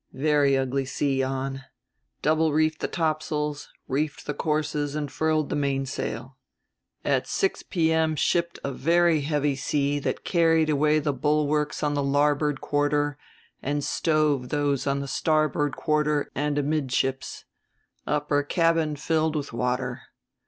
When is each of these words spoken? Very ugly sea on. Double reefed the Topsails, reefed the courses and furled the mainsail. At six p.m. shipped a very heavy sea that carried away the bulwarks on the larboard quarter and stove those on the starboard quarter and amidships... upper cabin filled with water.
Very 0.13 0.57
ugly 0.57 0.85
sea 0.85 1.21
on. 1.21 1.65
Double 2.23 2.51
reefed 2.53 2.79
the 2.79 2.87
Topsails, 2.87 3.69
reefed 3.87 4.25
the 4.25 4.33
courses 4.33 4.95
and 4.95 5.11
furled 5.11 5.49
the 5.49 5.55
mainsail. 5.55 6.37
At 7.05 7.27
six 7.27 7.61
p.m. 7.61 8.15
shipped 8.15 8.57
a 8.63 8.71
very 8.71 9.21
heavy 9.21 9.55
sea 9.55 9.99
that 9.99 10.23
carried 10.23 10.71
away 10.71 10.97
the 10.97 11.13
bulwarks 11.13 11.83
on 11.83 11.93
the 11.93 12.01
larboard 12.01 12.61
quarter 12.61 13.19
and 13.61 13.83
stove 13.83 14.49
those 14.49 14.87
on 14.87 15.01
the 15.01 15.07
starboard 15.07 15.75
quarter 15.75 16.31
and 16.33 16.57
amidships... 16.57 17.45
upper 18.07 18.41
cabin 18.41 18.95
filled 18.95 19.35
with 19.35 19.53
water. 19.53 20.01